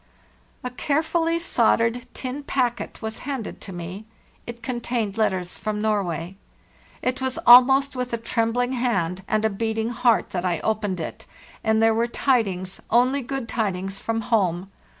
|" 0.23 0.43
A 0.63 0.71
carefully 0.71 1.37
soldered 1.37 2.07
tin 2.15 2.41
packet 2.41 3.03
was 3.03 3.19
handed 3.19 3.61
to 3.61 3.71
me; 3.71 4.05
it 4.47 4.63
contained 4.63 5.15
letters 5.15 5.59
from 5.59 5.79
Norway. 5.79 6.37
It 7.03 7.21
was 7.21 7.37
almost 7.45 7.95
with 7.95 8.11
a 8.11 8.17
trembling 8.17 8.73
hand 8.73 9.23
and 9.27 9.45
a 9.45 9.49
beating 9.51 9.89
heart 9.89 10.31
that 10.31 10.43
I 10.43 10.57
opened 10.61 10.99
it; 10.99 11.27
and 11.63 11.83
there 11.83 11.93
were 11.93 12.07
tidings, 12.07 12.81
only 12.89 13.21
good 13.21 13.47
tidings, 13.47 13.99
from 13.99 14.21
home. 14.21 14.71